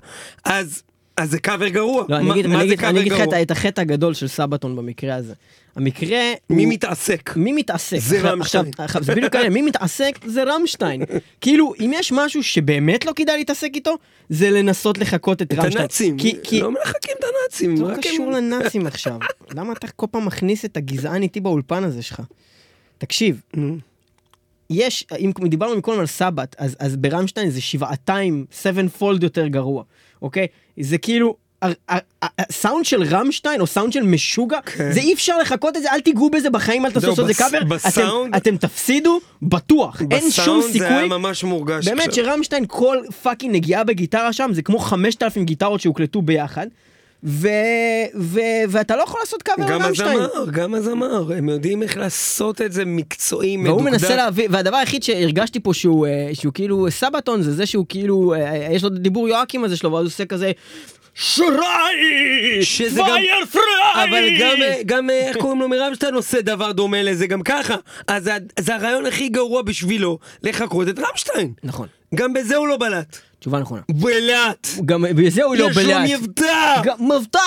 [0.45, 0.83] אז,
[1.17, 2.05] אז זה קאבר גרוע.
[2.09, 4.27] לא, אני אגיד- מה אני זה אגיד- אני אגיד לך את את החטא הגדול של
[4.27, 5.33] סבתון במקרה הזה.
[5.75, 6.19] המקרה...
[6.49, 7.33] מי הוא- מתעסק?
[7.37, 7.97] מי מתעסק?
[7.99, 8.65] זה רמשטיין.
[8.77, 11.01] עכשיו, זה בדיוק העניין, מי מתעסק זה רמשטיין.
[11.41, 13.95] כאילו, אם יש משהו שבאמת לא כדאי להתעסק איתו,
[14.29, 15.77] זה לנסות לחקות את את רמשטיין.
[15.77, 16.61] הנאצים, כי- כי...
[16.61, 17.75] לא מחקים את הנאצים.
[17.77, 19.17] זה לא רק הם- קשור לנאצים עכשיו.
[19.57, 22.21] למה אתה כל פעם מכניס את הגזען איתי באולפן הזה שלך?
[22.97, 23.41] תקשיב.
[24.69, 29.83] יש, אם דיברנו מקודם על סבת, אז, אז ברמשטיין זה שבעתיים, seven fold יותר גרוע,
[30.21, 30.47] אוקיי?
[30.79, 31.35] זה כאילו,
[32.39, 34.91] הסאונד של רמשטיין או סאונד של משוגע, כן.
[34.91, 37.57] זה אי אפשר לחקות את זה, אל תיגעו בזה בחיים, אל תעשו את זה קאבר,
[37.57, 41.17] אתם, בסאונד- אתם תפסידו, בטוח, אין שום בסאונד זה היה סיכוי.
[41.17, 41.87] ממש מורגש.
[41.87, 42.25] באמת עכשיו.
[42.25, 46.67] שרמשטיין כל fucking נגיעה בגיטרה שם זה כמו 5,000 גיטרות שהוקלטו ביחד.
[47.25, 47.47] ו...
[48.15, 48.39] ו...
[48.69, 50.09] ואתה לא יכול לעשות קאבר גם על רמשטיין.
[50.19, 53.73] הזמר, גם הזמר, הם יודעים איך לעשות את זה מקצועי, מדוקדק.
[53.75, 57.85] והוא מנסה להביא, והדבר היחיד שהרגשתי פה שהוא, אה, שהוא כאילו סבתון זה זה שהוא
[57.89, 60.51] כאילו, אה, יש לו את הדיבור יואקים הזה שלו, ואז הוא עושה כזה,
[61.15, 62.61] שריי!
[62.61, 64.09] שזה גם- פייר פריי!
[64.09, 64.55] אבל גם,
[64.85, 67.75] גם אה, איך קוראים לו מרמשטיין עושה דבר דומה לזה גם ככה.
[68.07, 71.53] אז זה- זה הרעיון הכי גרוע בשבילו לחקות את רמשטיין.
[71.63, 73.17] נכון, גם בזה הוא לא בלט.
[73.43, 73.81] תשובה נכונה.
[73.91, 74.67] בלט!
[74.85, 75.99] גם בזה הוא לא יש לו.
[76.03, 76.81] מבטא!
[76.99, 77.39] מבטא!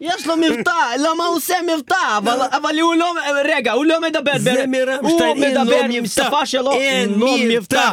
[0.00, 2.18] יש לו מבטא, למה הוא עושה מבטא?
[2.18, 3.14] אבל, אבל הוא לא,
[3.44, 6.24] רגע, הוא לא מדבר, זה מרמשטיין, הוא אין לו מדבר עם מבטא.
[6.24, 7.92] שפה שלו, אין לו מבטא.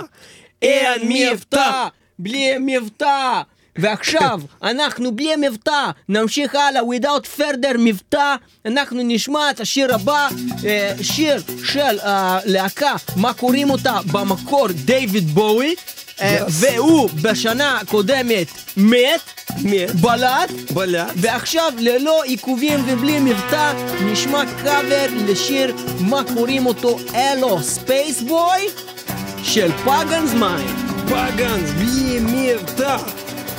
[0.61, 1.31] אין מבטא.
[1.33, 1.87] מבטא,
[2.19, 3.41] בלי מבטא.
[3.77, 10.27] ועכשיו, אנחנו בלי מבטא, נמשיך הלאה, without further מבטא, אנחנו נשמע את השיר הבא,
[10.65, 15.73] אה, שיר של הלהקה, מה קוראים אותה במקור, דיוויד בואי, אה.
[16.49, 18.47] והוא בשנה הקודמת
[18.77, 19.19] מת,
[19.63, 19.91] מת.
[19.95, 21.11] בלט, בלט.
[21.15, 23.73] ועכשיו ללא עיכובים ובלי מבטא
[24.05, 28.67] נשמע קאבר לשיר מה קוראים אותו Hallo Spaceboy
[29.43, 30.91] של פייגנס מיינד.
[31.09, 32.97] פייגנס, בלי מבטא!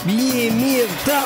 [0.06, 1.22] בלי מבטא!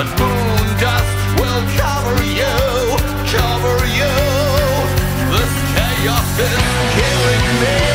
[0.00, 2.56] But moon dust will cover you,
[3.36, 4.14] cover you.
[5.28, 6.56] This chaos is
[6.96, 7.89] killing me.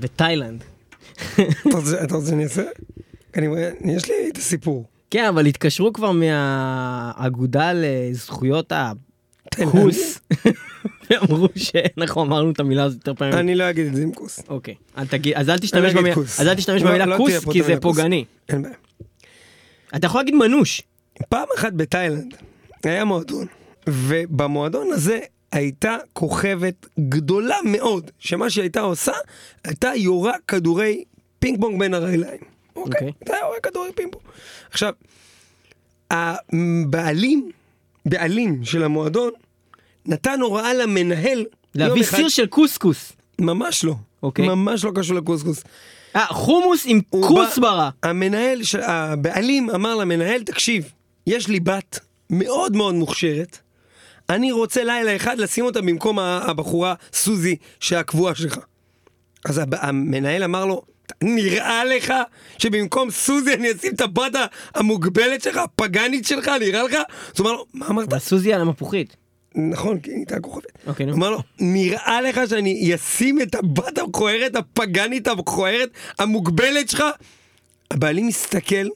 [0.00, 0.64] בתאילנד.
[2.04, 2.62] אתה רוצה שאני אעשה?
[3.84, 4.84] יש לי את הסיפור.
[5.10, 10.20] כן, אבל התקשרו כבר מהאגודה לזכויות הכוס,
[11.10, 13.34] ואמרו שאנחנו אמרנו את המילה הזאת יותר פעמים.
[13.34, 14.40] אני לא אגיד את זה עם כוס.
[14.48, 16.40] אוקיי, אל תגיד, אז אל תשתמש אגיד במילה, כוס.
[16.40, 17.74] אז אל תשתמש לא- במילה לא כוס, כי זה.
[17.80, 18.24] פוגעני.
[18.48, 18.74] אין בעיה.
[19.96, 20.82] אתה יכול להגיד מנוש.
[21.28, 22.34] פעם אחת בתאילנד
[22.84, 23.46] היה מועדון,
[23.88, 25.18] ובמועדון הזה
[25.52, 29.12] הייתה כוכבת גדולה מאוד, שמה שהיא הייתה עושה,
[29.64, 31.04] הייתה יורה כדורי
[31.38, 32.40] פינג פונג בין הרגליים.
[32.76, 32.92] אוקיי?
[32.92, 33.12] אוקיי.
[33.20, 34.24] הייתה יורה כדורי פינג פונג.
[34.70, 34.92] עכשיו,
[36.10, 37.50] הבעלים,
[38.06, 39.30] בעלים של המועדון,
[40.06, 41.44] נתן הוראה למנהל,
[41.74, 43.12] להביא סיר של קוסקוס.
[43.38, 43.94] ממש לא.
[44.22, 44.48] אוקיי.
[44.48, 45.64] ממש לא קשור לקוסקוס.
[46.16, 47.90] אה, חומוס עם כוסברה.
[48.02, 50.92] המנהל, הבעלים אמר למנהל, תקשיב,
[51.26, 53.58] יש לי בת מאוד מאוד מוכשרת,
[54.30, 58.58] אני רוצה לילה אחד לשים אותה במקום הבחורה סוזי שהקבועה שלך.
[59.44, 60.82] אז המנהל אמר לו,
[61.22, 62.14] נראה לך
[62.58, 64.32] שבמקום סוזי אני אשים את הבת
[64.74, 66.94] המוגבלת שלך, הפגאנית שלך, נראה לך?
[66.94, 68.18] אז הוא אמר לו, מה אמרת?
[68.18, 69.16] סוזי על המפוחית.
[69.54, 70.64] נכון, כי היא הייתה כוכבת.
[70.86, 71.12] אוקיי, נו.
[71.12, 77.04] הוא אמר לו, נראה לך שאני אשים את הבת המכוערת, הפגנית המכוערת, המוגבלת שלך?
[77.90, 78.86] הבעלים מסתכל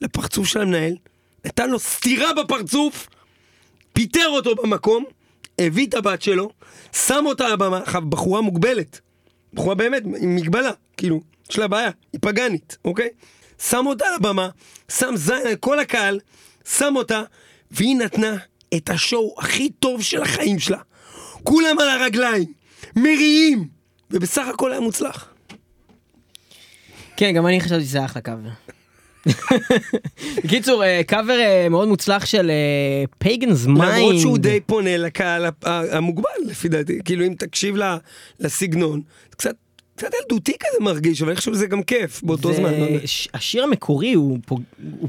[0.00, 0.96] לפרצוף של המנהל,
[1.44, 3.08] נתן לו סטירה בפרצוף,
[3.98, 5.04] פיטר אותו במקום,
[5.58, 6.50] הביא את הבת שלו,
[6.92, 7.46] שם אותה
[8.08, 9.00] בחורה מוגבלת,
[9.54, 11.20] בחורה באמת עם מגבלה, כאילו,
[11.50, 13.08] יש לה בעיה, היא פגנית, אוקיי?
[13.62, 14.48] שם אותה על הבמה,
[14.88, 16.20] שם זין על כל הקהל,
[16.78, 17.22] שם אותה,
[17.70, 18.36] והיא נתנה
[18.76, 20.80] את השואו הכי טוב של החיים שלה.
[21.42, 22.52] כולם על הרגליים,
[22.96, 23.68] מריעים,
[24.10, 25.28] ובסך הכל היה מוצלח.
[27.16, 28.77] כן, גם אני חשבתי שזה אחלה קאבר.
[30.44, 32.50] בקיצור, אה, קאבר אה, מאוד מוצלח של
[33.18, 33.94] פייגנס מיינד.
[33.94, 37.76] למרות שהוא די פונה לקהל המוגבל לפי דעתי, כאילו אם תקשיב
[38.40, 39.00] לסגנון,
[39.30, 39.54] קצת,
[39.98, 42.72] קצת ילדותי כזה מרגיש, אבל אני חושב שזה גם כיף באותו זמן.
[43.34, 44.38] השיר המקורי הוא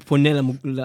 [0.06, 0.30] פונה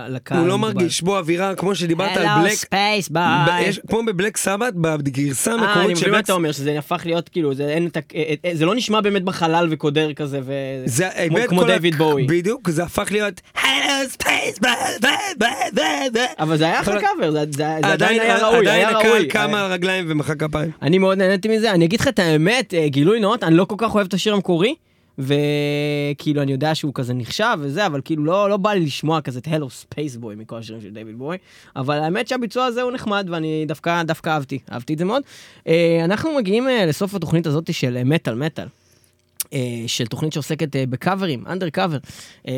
[0.09, 0.39] לקהל.
[0.39, 0.59] הוא לא.
[0.59, 3.63] מרגיש בו אווירה כמו שדיברת על בלק, space ב- boy.
[3.63, 6.79] יש- כמו בבלק סבת בגרסה אה, אני המקורית מבין של מה בלק אתה אומר, שזה
[6.79, 7.79] הפך להיות כאילו, זה אה,
[8.45, 10.41] אה, לא נשמע באמת בחלל וקודר כזה,
[11.49, 12.27] כמו- דיוויד בואי.
[12.29, 13.69] בדיוק, זה הפך להיות Hello
[14.23, 14.67] Space Boy,
[15.03, 15.07] ב-
[15.45, 15.45] ב-
[15.79, 19.25] ב- ב- אבל זה היה אחלה קאבר, זה עדיין היה ראוי, עדיין הקהל.
[19.25, 20.71] קם על הרגליים ומחא כפיים.
[20.83, 23.75] אני מאוד נהניתי מזה, אני אגיד לך את האמת, אה, גילוי נאות, אני לא כל
[23.79, 24.75] כך אוהב את השיר המקורי,
[25.19, 29.39] וכאילו אני יודע שהוא כזה נחשב וזה, אבל כאילו לא, לא בא לי לשמוע כזה
[29.39, 31.37] את Hallo Spaceboy מכל השירים של דיוויד בואי,
[31.77, 35.23] אבל האמת שהביצוע הזה הוא נחמד ואני דווקא, דווקא אהבתי, אהבתי את זה מאוד.
[35.69, 38.67] אה, אנחנו מגיעים אה, לסוף התוכנית הזאת של אה, מטאל מטאל.
[39.53, 41.99] אה, של תוכנית שעוסקת אה, בקאברים, אנדר קאבר,
[42.49, 42.53] אה,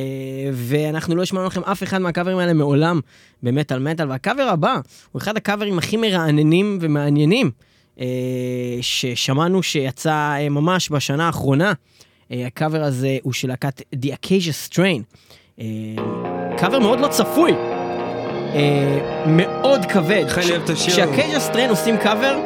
[0.52, 3.00] ואנחנו לא השמענו לכם אף אחד מהקאברים האלה מעולם
[3.42, 4.80] במטאל מטאל, והקאבר הבא
[5.12, 7.50] הוא אחד הקאברים הכי מרעננים ומעניינים
[8.80, 11.72] ששמענו שיצא אה, ממש בשנה האחרונה.
[12.32, 15.02] אה, הקאבר הזה הוא של להקת The Acacia Strain.
[15.60, 15.66] אה,
[16.58, 17.52] קאבר מאוד לא צפוי,
[18.54, 20.24] אה, מאוד כבד.
[20.86, 22.40] כשהקייג'ה סטריין עושים קאבר,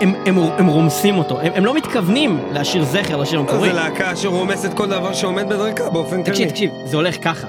[0.00, 3.68] הם, הם, הם רומסים אותו, הם, הם לא מתכוונים להשאיר זכר לשיר המקורי.
[3.68, 6.50] זה להקה שרומסת כל דבר שעומד בדרכה באופן תקשיב, כללי.
[6.50, 7.46] תקשיב, זה הולך ככה.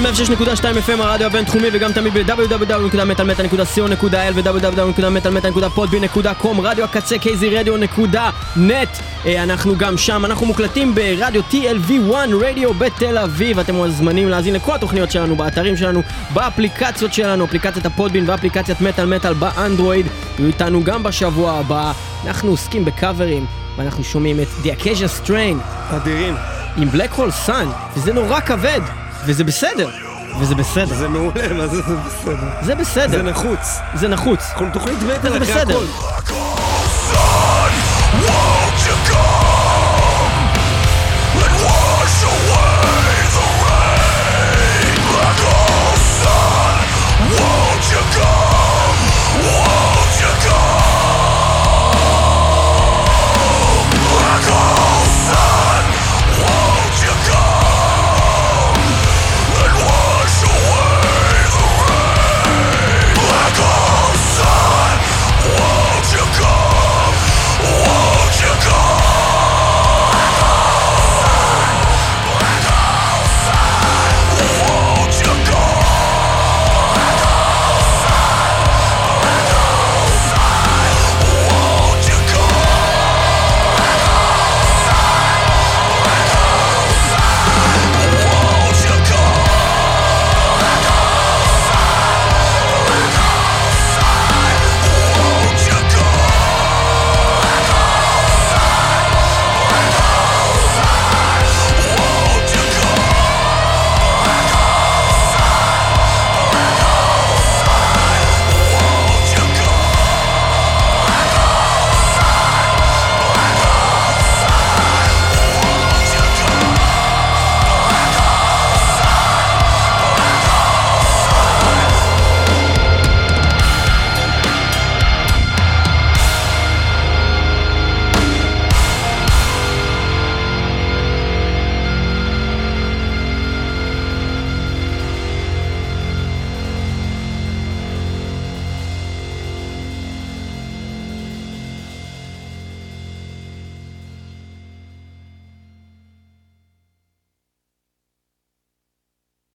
[0.00, 0.40] מטאל 106.2
[0.86, 10.46] FM הרדיו הבינתחומי וגם תמיד ב-www.מטאלמטאל.co.il ו-www.מטאלמטאל.podbean.com רדיו הקצה kzradio.net אה, אנחנו גם שם, אנחנו
[10.46, 13.58] מוקלטים ברדיו TLV1 רדיו בתל אביב.
[13.58, 16.02] אתם מוזמנים להאזין לכל התוכניות שלנו באתרים שלנו,
[16.34, 20.06] באפליקציות שלנו אפליקציית הפודבין ואפליקציית מטאל מטאל באנדרואיד.
[20.38, 21.92] יהיו איתנו גם בשבוע הבא.
[22.26, 23.46] אנחנו עוסקים בקאברים
[23.76, 25.56] ואנחנו שומעים את The Acacia Strain.
[25.90, 26.34] אדירים.
[26.76, 28.80] עם בלק הול סאן, וזה נורא כבד,
[29.24, 29.88] וזה בסדר,
[30.40, 32.36] וזה בסדר, זה מעולה, מה זה זה בסדר?
[32.62, 33.58] זה בסדר, זה נחוץ.
[33.94, 35.62] זה נחוץ, אנחנו תוכנית וזה אחרי.
[35.62, 35.84] הכל.